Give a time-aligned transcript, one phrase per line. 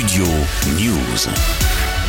[0.00, 0.24] Studio
[0.78, 1.99] News.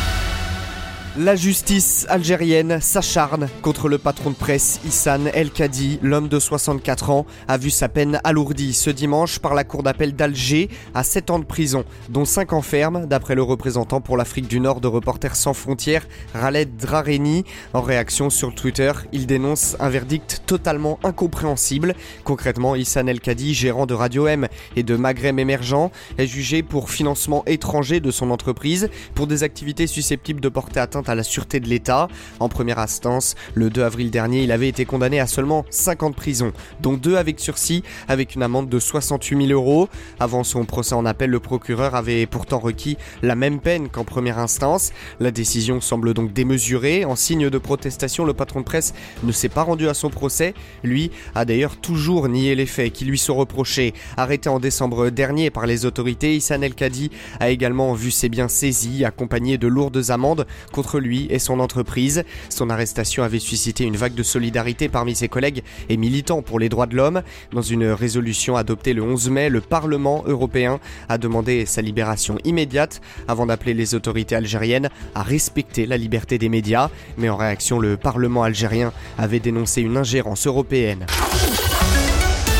[1.18, 5.98] La justice algérienne s'acharne contre le patron de presse Issan El Kadi.
[6.00, 10.14] L'homme de 64 ans a vu sa peine alourdie ce dimanche par la cour d'appel
[10.14, 14.48] d'Alger à 7 ans de prison, dont 5 ans ferme, d'après le représentant pour l'Afrique
[14.48, 17.44] du Nord de Reporters sans frontières, Raled Drareni.
[17.74, 21.94] En réaction sur Twitter, il dénonce un verdict totalement incompréhensible.
[22.24, 26.88] Concrètement, Issan El Kadi, gérant de Radio M et de Maghreb émergent, est jugé pour
[26.88, 31.60] financement étranger de son entreprise pour des activités susceptibles de porter atteinte à la sûreté
[31.60, 32.08] de l'État.
[32.40, 36.10] En première instance, le 2 avril dernier, il avait été condamné à seulement 5 ans
[36.10, 39.88] de prison, dont 2 avec sursis, avec une amende de 68 000 euros.
[40.20, 44.38] Avant son procès en appel, le procureur avait pourtant requis la même peine qu'en première
[44.38, 44.92] instance.
[45.20, 47.04] La décision semble donc démesurée.
[47.04, 50.54] En signe de protestation, le patron de presse ne s'est pas rendu à son procès.
[50.82, 53.94] Lui a d'ailleurs toujours nié les faits qui lui sont reprochés.
[54.16, 58.48] Arrêté en décembre dernier par les autorités, Issan El Kadi a également vu ses biens
[58.48, 62.24] saisis, accompagnés de lourdes amendes contre lui et son entreprise.
[62.48, 66.68] Son arrestation avait suscité une vague de solidarité parmi ses collègues et militants pour les
[66.68, 67.22] droits de l'homme.
[67.52, 73.00] Dans une résolution adoptée le 11 mai, le Parlement européen a demandé sa libération immédiate
[73.28, 76.90] avant d'appeler les autorités algériennes à respecter la liberté des médias.
[77.18, 81.06] Mais en réaction, le Parlement algérien avait dénoncé une ingérence européenne.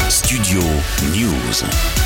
[0.09, 0.61] Studio
[1.15, 2.02] News.